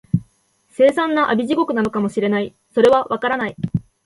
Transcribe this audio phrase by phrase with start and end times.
[0.71, 3.55] 凄惨な阿鼻地獄なのかも知れない、それは、わからない